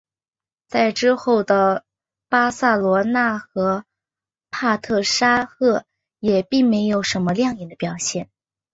[0.67, 1.85] 在之后的
[2.27, 3.85] 巴塞罗那和
[4.49, 5.85] 帕特沙赫
[6.19, 8.27] 也并没有什么亮眼的表现。